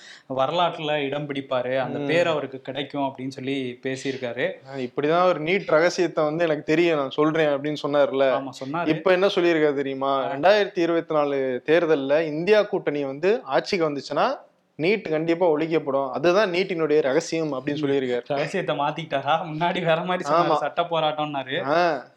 [0.41, 1.73] வரலாற்றுல இடம் பிடிப்பாரு.
[1.87, 4.47] அந்த பேர் அவருக்கு கிடைக்கும் அப்படின்னு சொல்லி பேசியிருக்காரு.
[4.87, 7.01] இப்படிதான் ஒரு நீட் ரகசியத்தை வந்து எனக்கு தெரியும்.
[7.01, 7.37] நான் சொல்றேன்.
[7.45, 8.87] அப்படின்னு சொன்னார்ல.
[8.87, 10.31] இப்ப என்ன சொல்லியிருக்காரு தெரியுமா?
[10.35, 14.47] ரெண்டாயிரத்தி இருபத்தி நாலு தேர்தல்ல இந்தியா கூட்டணி வந்து ஆட்சிக்கு வந்துச்சுன்னா
[14.83, 16.09] நீட் கண்டிப்பா ஒழிக்கப்படும்.
[16.17, 18.23] அதுதான் நீட்டினுடைய ரகசியம் அப்படின்னு சொல்லியிருக்காரு.
[18.33, 19.35] ரகசியத்தை மாத்திக்கிட்டாரா?
[19.49, 20.27] முன்னாடி வேற மாதிரி.
[20.63, 21.57] சட்ட போராட்டம்னாரு.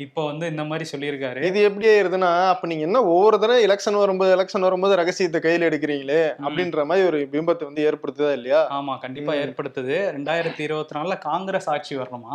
[0.05, 1.41] இப்போ வந்து இந்த மாதிரி சொல்லியிருக்காரு.
[1.51, 6.23] இது எப்படி ஆயிருதுன்னா அப்ப நீங்க என்ன ஒவ்வொரு தடவை எலெக்ஷன் வரும்போது எலெக்ஷன் வரும்போது ரகசியத்தை கையில எடுக்கிறீங்களே
[6.45, 8.61] அப்படின்ற மாதிரி ஒரு பிம்பத்தை வந்து ஏற்படுத்துதா இல்லையா?
[8.79, 9.97] ஆமா கண்டிப்பா ஏற்படுத்துது.
[10.17, 12.35] ரெண்டாயிரத்தி இருபத்தி நாலுல காங்கிரஸ் ஆட்சி வரணுமா.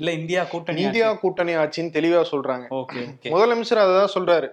[0.00, 2.66] இல்ல இந்தியா கூட்டணி இந்தியா கூட்டணி ஆட்சின்னு தெளிவா சொல்றாங்க.
[2.80, 3.02] ஓகே
[3.34, 4.48] முதலமைச்சர் அததான் சொல்றாரு.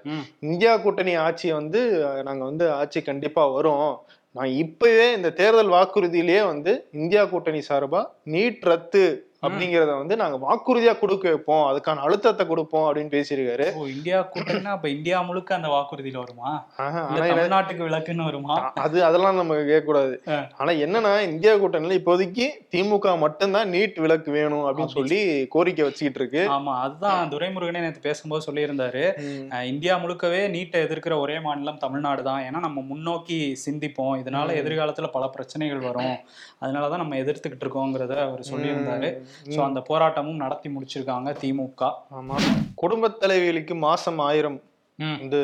[0.51, 1.81] இந்தியா கூட்டணி ஆட்சி வந்து
[2.29, 3.89] நாங்க வந்து ஆட்சி கண்டிப்பா வரும்.
[4.35, 9.03] நான் இப்பவே இந்த தேர்தல் வாக்குறுதியிலேயே வந்து இந்தியா கூட்டணி சார்பாக நீட் ரத்து
[9.43, 11.63] அப்படிங்கறத வந்து நாங்க வாக்குறுதியா கொடுக்க வைப்போம்.
[11.69, 13.67] அதுக்கான அழுத்தத்தை கொடுப்போம் அப்படின்னு பேசியிருக்காரு.
[13.87, 16.51] இந்தியா கூட்டணினா அப்ப இந்தியா முழுக்க அந்த வாக்குறுதியில வருமா?
[16.79, 18.57] தமிழ்நாட்டுக்கு விளக்குன்னு வருமா?
[18.85, 20.37] அது அதெல்லாம் நம்ம கேட்க கூடாது ஆ.
[20.57, 26.43] ஆனா என்னன்னா இந்தியா கூட்டணியில இப்போதைக்கு திமுக மட்டும்தான் நீட் விலக்கு வேணும் அப்படின்னு சொல்லி கோரிக்கை வச்சுக்கிட்டு இருக்கு.
[26.55, 29.03] ஆமா அதுதான் துரைமுருகனே நேற்று பேசும்போது சொல்லியிருந்தாரு.
[29.73, 32.41] இந்தியா முழுக்கவே நீட்டை எதிர்க்கிற ஒரே மாநிலம் தமிழ்நாடு தான்.
[32.47, 34.15] ஏன்னா நம்ம முன்னோக்கி சிந்திப்போம்.
[34.23, 36.15] இதனால எதிர்காலத்துல பல பிரச்சனைகள் வரும்.
[36.63, 39.09] அதனாலதான் நம்ம எதிர்த்துக்கிட்டு இருக்கோங்கிறத அவர் சொல்லியிருந்தாரு.
[39.45, 41.91] சோ அந்த போராட்டமும் நடத்தி முடிச்சிருக்காங்க திமுக.
[42.19, 42.35] ஆமா.
[42.75, 44.61] குடும்ப தலைவிகளுக்கு மாசம் ஆயிரம்.
[44.99, 45.39] வந்து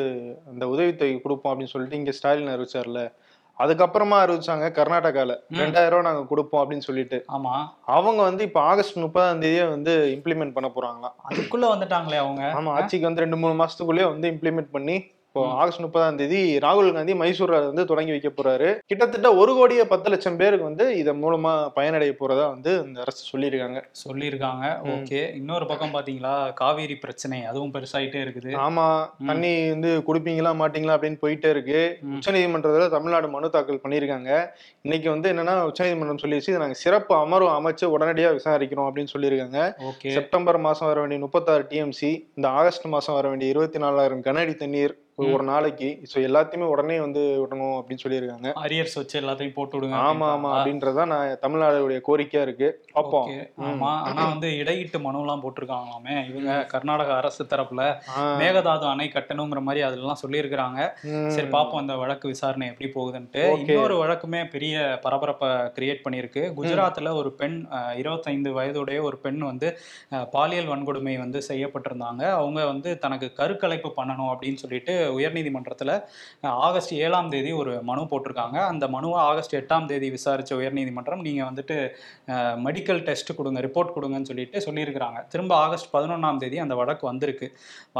[0.48, 3.12] அந்த உதவித்தொகை கொடுப்போம் அப்படின்னு சொல்லிட்டு இங்க ஸ்டாலின் அறிவிச்சார்ல.
[3.58, 5.36] அதுக்கப்புறமா அறிவிச்சாங்க கர்நாடகால.
[5.52, 7.24] ரெண்டாயிரம் ரூபாய் நாங்க கொடுப்போம் அப்படின்னு சொல்லிட்டு.
[7.32, 7.68] ஆமா.
[7.80, 11.16] அவங்க வந்து இப்ப ஆகஸ்ட் முப்பதாம் தேதியே வந்து இம்ப்ளிமெண்ட் பண்ண போறாங்களாம்.
[11.28, 12.42] அதுக்குள்ள வந்துட்டாங்களே அவங்க.
[12.42, 17.12] ஆமா ஆட்சிக்கு வந்து ரெண்டு மூணு மாசத்துக்குள்ளேயே வந்து இம்ப்ளிமெண்ட் பண்ணி இப்போ ஆகஸ்ட் முப்பதாம் தேதி ராகுல் காந்தி
[17.12, 18.78] மைசூர்ல வந்து தொடங்கி வைக்க போறாரு.
[18.86, 23.80] கிட்டத்தட்ட ஒரு கோடியே பத்து லட்சம் பேருக்கு வந்து இதன் மூலமா பயனடைய போறதா வந்து இந்த அரசு சொல்லியிருக்காங்க.
[24.04, 24.64] சொல்லியிருக்காங்க.
[24.94, 25.34] ஓகே.
[25.34, 26.52] இன்னொரு பக்கம் பாத்தீங்களா?
[26.52, 28.50] காவேரி பிரச்சனை அதுவும் பெருசாயிட்டே இருக்குது.
[28.66, 29.08] ஆமா.
[29.26, 31.98] தண்ணி வந்து குடிப்பீங்களா மாட்டீங்களா அப்படின்னு போயிட்டே இருக்கு.
[32.16, 34.50] உச்சநீதிமன்றத்துல தமிழ்நாடு மனு தாக்கல் பண்ணியிருக்காங்க.
[34.82, 39.60] இன்னைக்கு வந்து என்னன்னா உச்சநீதிமன்றம் சொல்லிடுச்சு இதை நாங்க சிறப்பு அமர்வு அமைச்சு உடனடியா விசாரிக்கிறோம் அப்படின்னு சொல்லியிருக்காங்க.
[40.18, 44.96] செப்டம்பர் மாசம் வர வேண்டிய முப்பத்தாறு டிஎம்சி இந்த ஆகஸ்ட் மாசம் வர வேண்டிய இருபத்தி நாலாயிரம் கனஅடி தண்ணீர்
[45.20, 46.02] ஒரு- நாளைக்கு.
[46.14, 48.52] ஸோ எல்லாத்தையுமே உடனே வந்து விடணும் அப்படின்னு சொல்லியிருக்காங்க.
[48.64, 50.52] அரியர்ஸ் வச்சு எல்லாத்தையும் போட்டு விடுங்க ஆமா ஆமா?
[50.52, 52.84] அப்படின்றதான் நான் தமிழ்நாடுடைய கோரிக்கையா இருக்கு.
[52.92, 53.50] பார்ப்போம் ஓகே.
[53.60, 53.78] ஆமா.
[53.80, 56.28] ஆனா வந்து இடையிட்டு மனுலாம் போட்டிருக்காங்களாமே.
[56.30, 57.94] இவங்க கர்நாடக அரசு தரப்புல
[58.38, 60.90] மேகதாது அணை கட்டணுங்கிற மாதிரி அதெல்லாம் சொல்லியிருக்கிறாங்க.
[61.28, 63.58] சரி பாப்போம் அந்த வழக்கு விசாரணை எப்படி போகுதுன்ட்டு.
[63.68, 66.52] இன்னொரு வழக்குமே பெரிய பரபரப்பை கிரியேட் பண்ணியிருக்கு.
[66.56, 69.78] குஜராத்ல ஒரு பெண் 25 வயதுடைய ஒரு பெண் வந்து
[70.30, 72.30] பாலியல் வன்கொடுமை வந்து செய்யப்பட்டிருந்தாங்க.
[72.30, 75.92] அவங்க வந்து தனக்கு கருக்கலைப்பு பண்ணணும் அப்படின்னு சொல்லிட்டு உயர்நீதிமன்றத்துல
[76.66, 78.58] ஆகஸ்ட் ஏழாம் தேதி ஒரு மனு போட்டிருக்காங்க.
[78.72, 81.76] அந்த மனுவை ஆகஸ்ட் எட்டாம் தேதி விசாரிச்ச உயர்நீதிமன்றம் நீங்க வந்துட்டு
[82.66, 85.18] மெடிக்கல் டெஸ்ட் கொடுங்க ரிப்போர்ட் கொடுங்கன்னு சொல்லிட்டு சொல்லியிருக்கிறாங்க.
[85.34, 87.48] திரும்ப ஆகஸ்ட் பதினொன்றாம் தேதி அந்த வழக்கு வந்திருக்கு.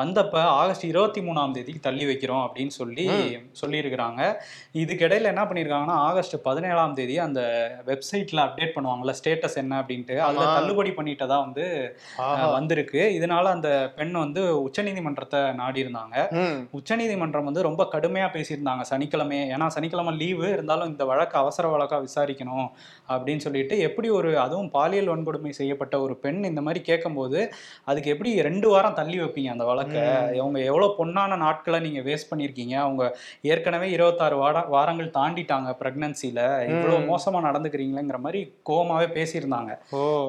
[0.00, 3.06] வந்தப்ப ஆகஸ்ட் இருபத்தி மூணாம் தேதிக்கு தள்ளி வைக்கிறோம் அப்படின்னு சொல்லி
[3.62, 4.20] சொல்லியிருக்கிறாங்க.
[4.82, 7.40] இதுக்கிடையில என்ன பண்ணியிருக்காங்கன்னா ஆகஸ்ட் பதினேழாம் தேதி அந்த
[7.90, 10.46] வெப்சைட்ல அப்டேட் பண்ணுவாங்கல்ல ஸ்டேட்டஸ் என்ன அப்படின்ட்டு அதுல.
[10.58, 11.64] தள்ளுபடி பண்ணிட்டதா வந்து
[12.56, 13.02] வந்திருக்கு.
[13.18, 16.58] இதனால அந்த பெண் வந்து உச்சநீதிமன்றத்தை நாடி இருந்தாங்க ம்.
[17.00, 18.82] உச்சநீதிமன்றம் வந்து ரொம்ப கடுமையா பேசியிருந்தாங்க.
[18.90, 22.66] சனிக்கிழமை ஏன்னா சனிக்கிழமை லீவு இருந்தாலும் இந்த வழக்கு அவசர வழக்கா விசாரிக்கணும்
[23.12, 27.38] அப்படின்னு சொல்லிட்டு எப்படி ஒரு அதுவும் பாலியல் வன்கொடுமை செய்யப்பட்ட ஒரு பெண் இந்த மாதிரி கேட்கும்போது
[27.90, 30.02] அதுக்கு எப்படி ரெண்டு வாரம் தள்ளி வைப்பீங்க அந்த வழக்கை?
[30.42, 32.74] அவங்க எவ்வளவு பொன்னான நாட்களை நீங்க வேஸ்ட் பண்ணியிருக்கீங்க?
[32.86, 33.02] அவங்க
[33.52, 36.38] ஏற்கனவே இருபத்தாறு வார வாரங்கள் தாண்டிட்டாங்க பிரெக்னன்சில
[36.72, 39.72] இவ்வளவு மோசமா நடந்துக்கிறீங்களேங்கிற மாதிரி கோவமாவே பேசியிருந்தாங்க.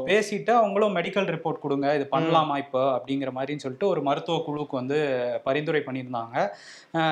[0.10, 2.84] பேசிட்டு அவங்களும் மெடிக்கல் ரிப்போர்ட் கொடுங்க இது பண்ணலாமா இப்போ?
[2.98, 5.00] அப்படிங்கிற மாதிரின்னு சொல்லிட்டு ஒரு மருத்துவ குழுவுக்கு வந்து
[5.44, 6.36] பரிந்துரை பண்ணியிருந்தாங்க.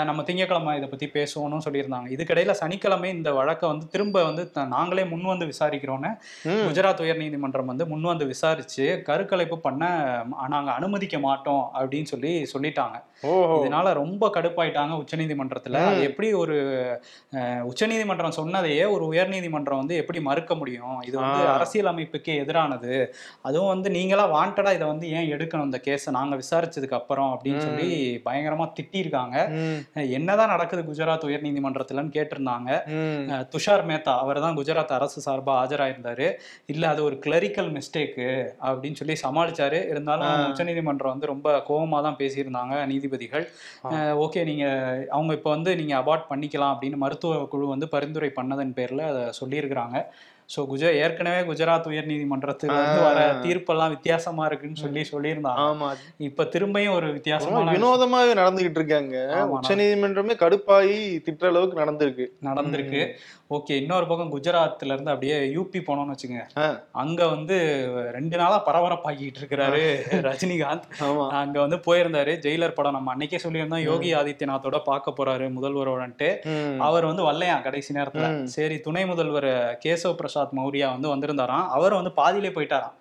[0.05, 2.08] நம்ம திங்கக்கிழமை இதை பத்தி பேசுவோம்னு சொல்லியிருந்தாங்க.
[2.10, 6.12] இதுக்கிடையில சனிக்கிழமை இந்த வழக்கை வந்து திரும்ப வந்து நாங்களே முன் வந்து விசாரிக்கிறோன்னு.
[6.63, 9.84] குஜராத் உயர்நீதிமன்றம் வந்து முன் வந்து விசாரிச்சு கருக்கலைப்பு பண்ண
[10.34, 12.98] அஹ், நாங்க அனுமதிக்க மாட்டோம் அப்படின்னு சொல்லி சொல்லிட்டாங்க.
[13.60, 15.77] இதனால ரொம்ப கடுப்பாயிட்டாங்க உச்சநீதிமன்றத்துல.
[15.86, 16.58] அது எப்படி ஒரு
[17.65, 21.01] உச்சநீதிமன்றம் சொன்னதையே ஒரு உயர்நீதிமன்றம் வந்து எப்படி மறுக்க முடியும்?
[21.01, 21.41] இது வந்து.
[21.53, 22.93] அரசியல் அமைப்புக்கு எதிரானது.
[23.41, 26.10] அதுவும் வந்து நீங்களா வாண்டடா இதை வந்து ஏன் எடுக்கணும் இந்த கேஸை?
[26.10, 27.89] நாங்க விசாரிச்சதுக்கு அப்புறம் அப்படின்னு சொல்லி
[28.25, 29.29] பயங்கரமா திட்டியிருக்காங்க.
[29.94, 32.70] அஹ், என்னதான் நடக்குது குஜராத் உயர்நீதிமன்றத்துலன்னு கேட்டிருந்தாங்க.
[32.96, 33.26] ம்.
[33.32, 36.28] அஹ், துஷார் மேத்தா அவர் தான் குஜராத் அரசு சார்பா ஆஜராயிருந்தாரு.
[36.68, 38.28] இல்ல அது ஒரு கிளரிக்கல் மிஸ்டேக்கு
[38.64, 39.80] அப்படின்னு சொல்லி சமாளிச்சாரு.
[39.90, 40.18] இருந்தாலும்.
[40.50, 42.48] உச்சநீதிமன்றம் வந்து ரொம்ப கோவமா தான் பேசியிருந்தாங்க
[42.88, 43.46] நீதிபதிகள்.
[44.24, 44.66] ஓகே நீங்க
[45.12, 47.18] அவங்க இப்போ வந்து நீங்க அபார்ட் பண்ணிக்கலாம் அப்படின்னு மருத்துவ
[47.48, 49.98] குழு வந்து பரிந்துரை பண்ணதன் பேர்ல அதை சொல்லியிருக்கிறாங்க.
[50.50, 53.42] ஸோ குஜ ஏற்கனவே குஜராத் உயர்நீதிமன்றத்துல இருந்து வர ஆ.
[53.42, 55.66] தீர்ப்பெல்லாம் வித்தியாசமா இருக்குன்னு சொல்லி சொல்லியிருந்தாங்க.
[55.66, 55.90] ஆமா.
[56.18, 59.18] இப்ப திரும்பியும் ஒரு ரொம்ப வித்தியாசமான வினோதமாவே நடந்துகிட்டு இருக்காங்க.
[59.50, 62.28] உச்ச நீதிமன்றமே கடுப்பாயி திட்டுற அளவுக்கு நடந்திருக்கு.
[62.44, 63.02] நடந்திருக்கு.
[63.56, 66.42] ஓகே இன்னொரு பக்கம் குஜராத்ல இருந்து அப்படியே யூபி போனோம்னு வச்சுங்க.
[67.02, 67.56] அங்க வந்து
[68.16, 69.80] ரெண்டு நாளா பரபரப்பாக்கிட்டு இருக்கிறாரு
[70.26, 70.86] ரஜினிகாந்த்.
[71.40, 73.84] அங்க வந்து போயிருந்தாரு ஜெயிலர் படம் நம்ம அன்னைக்கே சொல்லியிருந்தோம்.
[73.92, 76.30] யோகி ஆதித்யநாத்தோட பார்க்க போறாரு முதல்வரோடன்ட்டு.
[76.90, 78.30] அவர் வந்து வரலையா கடைசி நேரத்துல.
[78.58, 79.50] சரி துணை முதல்வர்
[79.86, 81.66] கேசவ் பிரசாத் மௌரியா வந்து வந்திருந்தாராம்.
[81.80, 82.94] அவர் வந்து பாதியிலே போயிட்டாராம்.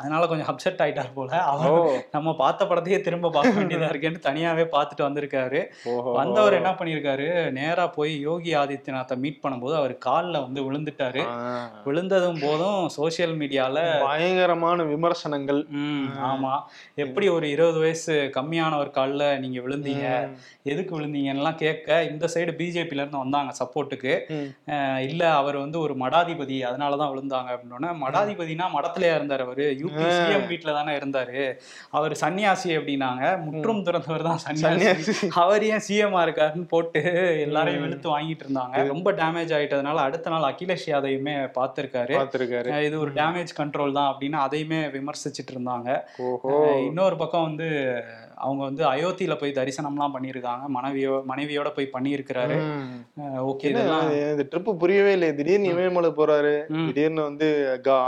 [0.00, 1.30] அதனால கொஞ்சம் அப்செட் ஆயிட்டார் போல.
[1.52, 1.78] அவர்
[2.16, 5.62] நம்ம பார்த்த படத்தையே திரும்ப பார்க்க வேண்டியதா இருக்கேன்னு தனியாவே பார்த்துட்டு வந்திருக்காரு.
[6.20, 7.30] வந்தவர் என்ன பண்ணியிருக்காரு?
[7.60, 11.22] நேரா போய் யோகி ஆதித்யநாத்தை மீட் பண்ணும்போது அவர் கால்ல வந்து விழுந்துட்டாரு.
[11.84, 15.60] விழுந்ததும் போதும் சோஷியல் மீடியால பயங்கரமான விமர்சனங்கள்.
[16.30, 16.54] ஆமா.
[17.04, 20.06] எப்படி ஒரு இருபது வயசு கம்மியான ஒரு கால்ல நீங்க விழுந்தீங்க.
[20.72, 24.14] எதுக்கு விழுந்தீங்கலாம் கேட்க இந்த சைடு பிஜேபில இருந்து வந்தாங்க சப்போர்ட்டுக்கு.
[25.08, 29.66] இல்ல அவர் வந்து ஒரு மடாதிபதி அதனாலதான் விழுந்தாங்க அப்படின்னா மடாதிபதினா மடத்திலேயா இருந்தார் அவரு.
[29.82, 31.40] யூபி சிஎம் வீட்டுல தானே இருந்தாரு.
[31.90, 33.24] அவர் சன்னியாசி அப்படின்னாங்க.
[33.46, 35.14] முற்றும் துறந்தவர் தான் சன்னியாசி.
[35.42, 37.02] அவர் ஏன் சிஎம்ஆ இருக்காருன்னு போட்டு
[37.46, 38.86] எல்லாரையும் வெளுத்து வாங்கிட்டு இருந்தாங்க.
[38.92, 39.52] ரொம்ப டேமேஜ்
[39.82, 42.14] ஆயிட்டதுனால அடுத்த நாள் அகிலேஷ் யாதையுமே பார்த்திருக்காரு.
[42.18, 42.82] பார்த்திருக்காரு.
[42.82, 45.90] இது ஒரு டேமேஜ் கண்ட்ரோல் தான் அப்படின்னு அதையுமே விமர்சிச்சிட்டு இருந்தாங்க.
[46.86, 47.68] இன்னொரு பக்கம் வந்து
[48.36, 50.66] அவங்க வந்து அயோத்தியில போய் தரிசனம்லாம் பண்ணியிருக்காங்க.
[50.76, 52.56] மனைவியோ மனைவியோட போய் பண்ணியிருக்கிறாரு.
[53.50, 56.54] ஓகே இந்த ட்ரிப் புரியவே இல்லை திடீர்னு இமயமலை போறாரு.
[56.86, 57.48] திடீர்னு வந்து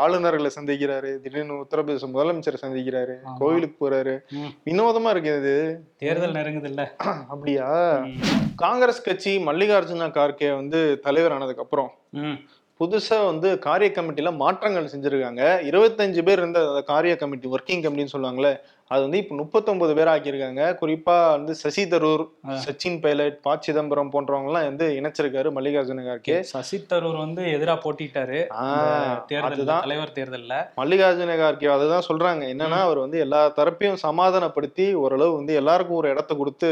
[0.04, 1.12] ஆளுநர்களை சந்திக்கிறாரு.
[1.24, 3.16] திடீர்னு உத்தரப்பிரதேச முதலமைச்சரை சந்திக்கிறாரு.
[3.38, 4.16] கோவிலுக்கு போறாரு.
[4.68, 5.54] வினோதமா இருக்கு இது.
[5.96, 6.82] தேர்தல் நெருங்குது இல்ல
[7.32, 7.68] அப்படியா
[8.56, 11.90] காங்கிரஸ் கட்சி மல்லிகார்ஜுன கார்கே வந்து தலைவர் ஆனதுக்கு அப்புறம்
[12.80, 15.42] புதுசா வந்து காரிய கமிட்டில மாற்றங்கள் செஞ்சிருக்காங்க.
[15.70, 18.50] இருபத்தஞ்சு பேர் இருந்த காரிய கமிட்டி ஒர்க்கிங் கமிட்டின்னு சொல்லுவாங்கல்ல
[18.86, 20.76] அது வந்து இப்ப முப்பத்தொன்பது பேர் ஆக்கியிருக்காங்க.
[20.80, 26.40] குறிப்பா வந்து சசி தரூர் சச்சின் பைலட் ப சிதம்பரம் போன்றவங்க எல்லாம் வந்து இணைச்சிருக்காரு மல்லிகார்ஜுன கார்கே.
[26.40, 28.46] சசி தரூர் வந்து எதிரா போட்டிட்டாரு.
[28.60, 30.68] ஆஹ் தேர்தல் தலைவர் தேர்தல்ல.
[30.76, 32.42] மல்லிகார்ஜுன கார்கே அதுதான் சொல்றாங்க.
[32.42, 36.70] என்னன்னா அவர் வந்து எல்லா தரப்பையும் சமாதானப்படுத்தி ஓரளவு வந்து எல்லாருக்கும் ஒரு இடத்த கொடுத்து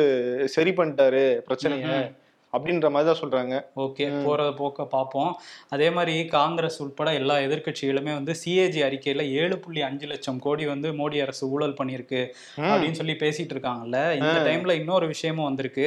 [0.49, 2.21] சரி பண்ணிட்டாரு பிரச்சனைய.
[2.57, 3.55] அப்படின்ற மாதிரி தான் சொல்றாங்க.
[3.85, 5.33] ஓகே போறத போக்க பார்ப்போம்
[5.75, 10.89] அதே மாதிரி காங்கிரஸ் உட்பட எல்லா எதிர்க்கட்சிகளுமே வந்து சிஏஜி அறிக்கையில ஏழு புள்ளி அஞ்சு லட்சம் கோடி வந்து
[11.01, 12.21] மோடி அரசு ஊழல் பண்ணியிருக்கு
[12.71, 14.01] அப்படின்னு சொல்லி பேசிட்டு இருக்காங்கல்ல.
[14.21, 15.87] இந்த டைம்ல இன்னொரு விஷயமும் வந்திருக்கு.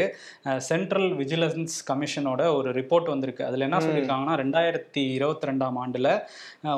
[0.69, 3.43] சென்ட்ரல் விஜிலன்ஸ் கமிஷனோட ஒரு ரிப்போர்ட் வந்திருக்கு.
[3.49, 6.09] அதுல என்ன சொல்லியிருக்காங்கன்னா ரெண்டாயிரத்தி இருபத்தி ரெண்டாம் ஆண்டுல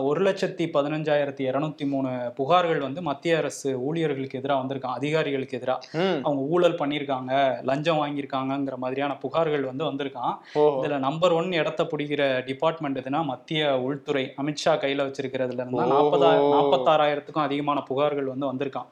[0.09, 4.99] ஒரு லட்சத்தி பதினஞ்சாயிரத்தி இருநூத்தி மூணு புகார்கள் வந்து மத்திய அரசு ஊழியர்களுக்கு எதிராக வந்திருக்காங்க.
[5.01, 5.81] அதிகாரிகளுக்கு எதிராக
[6.25, 7.33] அவங்க ஊழல் பண்ணியிருக்காங்க
[7.71, 10.33] லஞ்சம் வாங்கியிருக்காங்கிற மாதிரியான புகார்கள் வந்து வந்திருக்கான்.
[10.61, 10.79] ஓஹோ.
[10.83, 15.93] இதுல நம்பர் ஒன் இடத்த பிடிக்கிற டிபார்ட்மெண்ட் எதுனா மத்திய உள்துறை அமித்ஷா கையில வச்சிருக்கிறதுல இருந்தா ஓஹோ.
[15.93, 18.89] நாற்பதா நாற்பத்தாறாயிரத்துக்கும் அதிகமான புகார்கள் வந்து வந்திருக்கான்.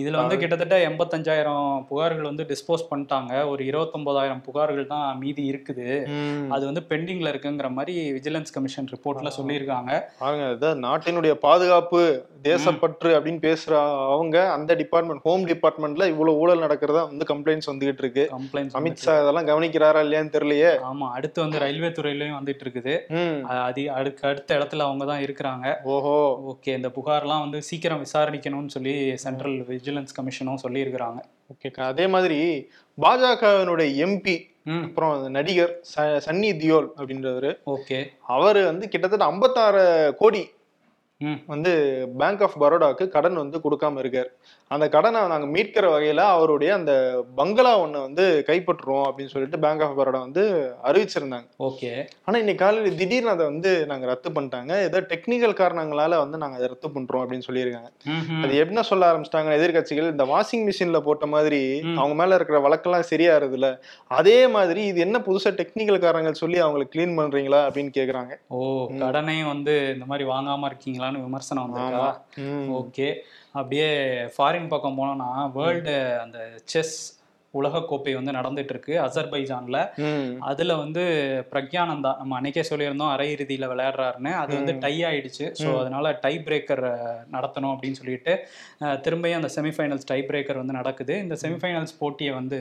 [0.00, 3.32] இதுல வந்து கிட்டத்தட்ட எண்பத்தஞ்சாயிரம் புகார்கள் வந்து டிஸ்போஸ் பண்ணிட்டாங்க.
[3.52, 5.88] ஒரு இருபத்தொன்பதாயிரம் புகார்கள் தான் மீதி இருக்குது.
[6.56, 9.92] அது வந்து பெண்டிங்ல இருக்குங்கிற மாதிரி விஜிலன்ஸ் கமிஷன் ரிப்போர்ட்ல சொல்லியிருக்காங்க.
[10.86, 12.00] நாட்டினுடைய பாதுகாப்பு
[12.48, 13.74] தேசப்பற்று அப்படின்னு பேசுற
[14.14, 18.24] அவங்க அந்த டிபார்ட்மெண்ட் ஹோம் டிபார்ட்மெண்ட்ல இவ்வளவு ஊழல் நடக்கிறதா வந்து கம்ப்ளைண்ட்ஸ் வந்துகிட்டு இருக்கு.
[18.80, 20.70] அமித்ஷா இதெல்லாம் கவனிக்கிறாரா இல்லையான்னு தெரியலையே.
[20.90, 22.94] ஆமா அடுத்து வந்து ரயில்வே துறையிலயும் வந்துட்டு இருக்குது
[23.66, 25.66] அது அடுக்கு அடுத்த இடத்துல அவங்க தான் இருக்கிறாங்க.
[25.94, 26.16] ஓஹோ.
[26.52, 31.20] ஓகே இந்த புகார்லாம் வந்து சீக்கிரம் விசாரணிக்கணும்னு சொல்லி சென்ட்ரல் விஜிலன்ஸ் கமிஷனும் சொல்லியிருக்கிறாங்க.
[31.52, 32.40] ஓகேக்கா அதே மாதிரி
[32.98, 34.36] பாஜகவினுடைய எம்பி
[34.84, 35.72] அப்புறம் நடிகர்
[36.26, 37.50] சன்னி தியோல் அப்படின்றவரு.
[37.74, 37.98] ஓகே.
[38.34, 39.82] அவரு வந்து கிட்டத்தட்ட 56
[40.20, 40.42] கோடி
[41.46, 41.72] வந்து
[42.18, 44.30] பேங்க் ஆஃப் பரோடாவுக்கு கடன் வந்து கொடுக்காம இருக்காரு.
[44.70, 46.92] அந்த கடனை நாங்க மீட்கிற வகையில அவருடைய அந்த
[47.34, 50.44] பங்களா ஒண்ணை வந்து கைப்பற்றுறோம் அப்படின்னு சொல்லிட்டு பேங்க் ஆஃப் பரோடா வந்து
[50.84, 51.48] அறிவிச்சிருந்தாங்க.
[51.68, 51.90] ஓகே.
[52.24, 54.72] ஆனா இன்னைக்கு காலையில திடீர்னு அதை வந்து நாங்க ரத்து பண்ணிட்டாங்க.
[54.82, 57.90] ஏதோ டெக்னிக்கல் காரணங்களால வந்து நாங்க அதை ரத்து பண்றோம் அப்படின்னு சொல்லியிருக்காங்க.
[58.42, 61.62] அது என்ன சொல்ல ஆரம்பிச்சிட்டாங்க எதிர்க்கட்சிகள் இந்த வாஷிங் மிஷின்ல போட்ட மாதிரி.
[61.96, 63.68] அவங்க மேல இருக்கிற வழக்கெல்லாம் இல்ல
[64.06, 68.32] அதே மாதிரி இது என்ன புதுசா டெக்னிக்கல் காரணங்கள் சொல்லி அவங்களை க்ளீன் பண்றீங்களா அப்படின்னு கேக்குறாங்க.
[68.48, 68.58] ஓ
[69.02, 70.68] கடனையும் வந்து இந்த மாதிரி வாங்காம
[71.14, 72.06] இருக்கீங்களான்னு விமர்சனம் வந்திருக்கா.
[72.80, 73.08] ஓகே.
[73.58, 73.90] அப்படியே
[74.36, 76.38] ஃபாரின் பக்கம் போனோம்னா வேர்ல்டு அந்த
[76.72, 76.96] செஸ்
[77.54, 79.78] உலகக்கோப்பை வந்து நடந்துட்டு இருக்கு அசர்பைஜான்ல.
[80.50, 81.02] அதுல வந்து
[81.52, 84.32] பிரக்யானந்தா நம்ம அன்னைக்கே சொல்லியிருந்தோம் அரையிறுதியில விளையாடுறாருன்னு.
[84.40, 85.46] அது வந்து டை ஆயிடுச்சு.
[85.60, 86.82] ஸோ அதனால டை பிரேக்கர்
[87.36, 88.34] நடத்தணும் அப்படின்னு சொல்லிட்டு
[89.06, 91.16] திரும்பியும் அந்த செமிஃபைனல்ஸ் டை பிரேக்கர் வந்து நடக்குது.
[91.18, 92.60] இந்த செமிஃபைனல்ஸ் போட்டியை வந்து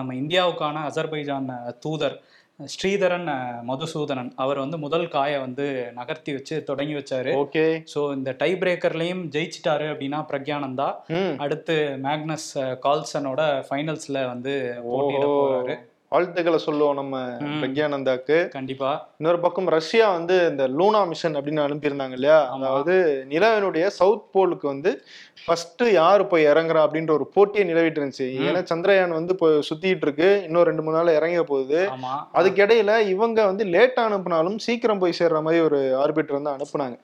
[0.00, 1.50] நம்ம இந்தியாவுக்கான அசர்பைஜான்
[1.86, 2.18] தூதர்
[2.66, 3.28] ஸ்ரீதரன்
[3.68, 4.30] மதுசூதனன்.
[4.34, 7.32] அவர் வந்து முதல் காயை வந்து நகர்த்தி வச்சு தொடங்கி வச்சாரு.
[7.44, 7.84] ஓகே.
[7.94, 10.88] ஸோ இந்த டை பிரேக்கர்லையும் ஜெயிச்சிட்டாரு அப்படின்னா பிரக்யானந்தா.
[11.36, 15.24] அடுத்து மேக்னஸ் கால்சனோட ஃபைனல்ஸ்ல வந்து போட்டியிட.
[15.26, 15.76] போறாரு.
[16.08, 17.16] வாழ்த்துக்களை சொல்லுவோம் நம்ம.
[17.60, 18.48] பிரக்யானந்தாக்கு.
[18.48, 19.08] கண்டிப்பா.
[19.18, 22.50] இன்னொரு பக்கம் ரஷ்யா வந்து இந்த லூனா மிஷன் அப்படின்னு அனுப்பியிருந்தாங்க இல்லையா.
[22.50, 22.94] அதாவது
[23.28, 25.02] நிலவினுடைய சவுத் போலுக்கு வந்து
[25.46, 30.42] ஃபர்ஸ்ட் யாரு போய் இறங்குறா அப்படின்ற ஒரு போட்டியை நிலவிட்டு இருந்துச்சு ஏன்னா சந்திரயான் வந்து இப்போ சுத்திட்டு இருக்கு.
[30.44, 31.88] இன்னும் ரெண்டு மூணு நாள் இறங்க போகுது.
[31.96, 32.14] ஆமா.
[32.32, 36.96] அதுக்கு இடையில இவங்க வந்து லேட்டா அனுப்புனாலும் சீக்கிரம் போய் சேர்ற மாதிரி ஒரு ஆர்பிட்டர் வந்து அனுப்புனாங்க.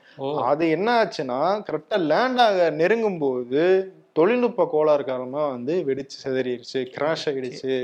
[0.43, 1.41] அது என்ன ஆச்சுன்னா
[1.71, 3.63] கரெக்டா லேண்ட் ஆக நெருங்கும் போது
[4.17, 7.75] தொழில்நுட்ப கோளாறு காரணமா வந்து வெடிச்சு சிதறிடுச்சு கிராஷ் ஆகிடுச்சு.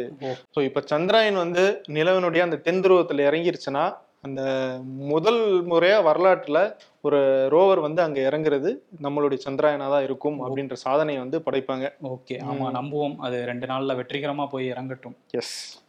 [0.55, 3.85] ஸோ இப்ப சந்திராயன் வந்து நிலவினுடைய அந்த தென் துருவத்துல இறங்கிருச்சுன்னா
[4.23, 4.43] அந்த
[4.85, 7.19] முதல் முறையா வரலாற்றுல ஒரு
[7.53, 11.93] ரோவர் வந்து அங்க இறங்குறது நம்மளுடைய சந்திராயனா தான் இருக்கும் அப்படின்ற சாதனையை வந்து படைப்பாங்க.
[12.03, 12.37] ஓகே.
[12.51, 13.16] ஆமா நம்புவோம்.
[13.19, 15.16] அது ரெண்டு நாள்ல வெற்றிகரமா போய் இறங்கட்டும்.
[15.31, 15.81] எஸ்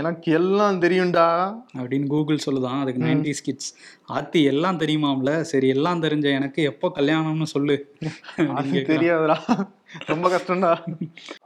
[0.00, 1.26] எனக்கு எல்லாம் தெரியும்டா.
[1.78, 2.80] அப்படின்னு கூகுள் சொல்லுதான்.
[2.80, 3.74] அதுக்கு நைன்டி கிட்ஸ்
[4.12, 5.40] ஆத்தி எல்லாம் தெரியுமாம்ல?
[5.40, 7.76] சரி எல்லாம் தெரிஞ்ச எனக்கு எப்போ கல்யாணம்னு சொல்லு.
[8.92, 9.36] தெரியாதுடா.
[10.06, 10.72] ரொம்ப கஷ்டம்டா.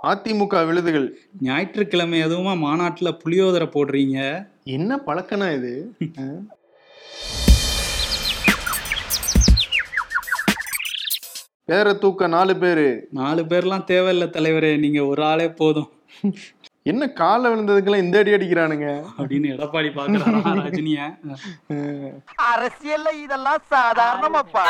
[0.02, 1.08] அதிமுக விழுதுகள்.
[1.40, 4.18] ஞாயிற்றுக்கிழமை எதுவுமா மாநாட்டுல புளியோதரை போடுறீங்க?
[4.64, 5.72] என்ன பழக்கனா இது?
[11.64, 13.08] பேரை தூக்க நாலு பேரு.
[13.10, 14.78] நாலு பேர்லாம் தேவையில்ல தலைவரே.
[14.78, 15.90] நீங்க ஒரு ஆளே போதும்.
[16.90, 18.88] என்ன காலை விழுந்ததுக்கெல்லாம் இந்த அடி அடிக்கிறானுங்க?
[19.18, 21.00] அப்படின்னு எடப்பாடி பாக்குறாரா ரஜினிய
[22.52, 24.64] அரசியல்ல இதெல்லாம் சாதாரணமாப்பா.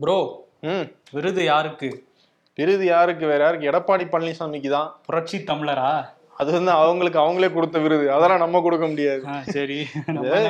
[0.00, 0.18] ப்ரோ
[0.62, 0.86] ம்.
[1.12, 1.88] விருது யாருக்கு?
[2.58, 3.24] விருது யாருக்கு?
[3.26, 3.70] வேற யாருக்கு?
[3.70, 4.90] எடப்பாடி பழனிசாமிக்கு தான்.
[5.06, 5.90] புரட்சி தமிழரா?
[6.36, 8.12] அது வந்து அவங்களுக்கு அவங்களே கொடுத்த விருது.
[8.12, 9.22] அதெல்லாம் நம்ம கொடுக்க முடியாது.
[9.52, 9.78] சரி.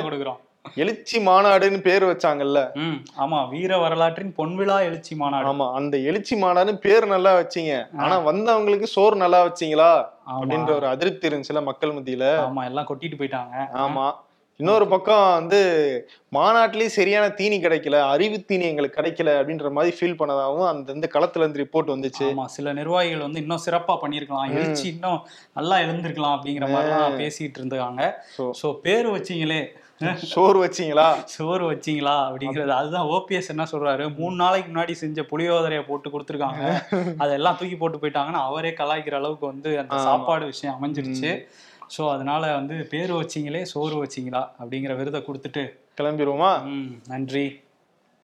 [0.07, 0.39] கொடுக்குறோம்?
[0.75, 2.71] எழுச்சி மாநாடுன்னு பேர் வச்சாங்கல்ல.
[3.17, 5.47] ஆமா வீர வரலாற்றின் பொன்விழா எழுச்சி மாநாடு.
[5.47, 7.87] ஆமா அந்த எழுச்சி மாநாடுன்னு பேர் நல்லா வச்சீங்க.
[7.97, 9.91] ஆனா வந்தவங்களுக்கு சோறு நல்லா வச்சீங்களா.
[10.25, 12.37] அப்படின்ற ஒரு அதிருப்தி இருந்துச்சுல மக்கள் மத்தியில.
[12.39, 13.67] ஆமா எல்லாம் கொட்டிட்டு போயிட்டாங்க.
[13.73, 14.15] ஆமா.
[14.59, 15.59] இன்னொரு பக்கம் வந்து
[16.33, 21.39] மாநாட்டிலேயே சரியான தீனி கிடைக்கல அறிவு தீனி எங்களுக்கு கிடைக்கல அப்படின்ற மாதிரி ஃபீல் பண்ணதாகவும் அந்த இந்த களத்துல
[21.39, 22.25] இருந்து ரிப்போர்ட் வந்துச்சு.
[22.25, 24.53] ஆமா சில நிர்வாகிகள் வந்து இன்னும் சிறப்பா பண்ணியிருக்கலாம்.
[24.53, 25.19] எழுச்சி இன்னும்
[25.53, 28.15] நல்லா எழுந்திருக்கலாம் அப்படிங்கிற மாதிரிலாம் பேசிட்டு இருந்தாங்க.
[28.61, 29.75] ஸோ பேர் வச்சீங்களே.
[30.31, 31.05] சோறு வச்சீங்களா?
[31.25, 32.15] சோறு வச்சீங்களா?
[32.27, 32.71] அப்படிங்கிறது.
[32.71, 34.15] அதுதான் ஓபிஎஸ் என்ன சொல்றாரு?
[34.15, 36.63] மூணு நாளைக்கு முன்னாடி செஞ்ச புளியோதரையை போட்டு கொடுத்துருக்காங்க.
[37.23, 39.97] அதெல்லாம் தூக்கி போட்டு போயிட்டாங்கன்னு அவரே கலாய்க்கிற அளவுக்கு வந்து அந்த.
[40.03, 41.31] சாப்பாடு விஷயம் அமைஞ்சிருச்சு.
[41.97, 44.43] ஸோ அதனால வந்து பேர் வச்சீங்களே சோறு வச்சீங்களா?
[44.59, 45.63] அப்படிங்கிற விருதை கொடுத்துட்டு
[46.01, 47.45] கிளம்பிடுவோமா ம், நன்றி.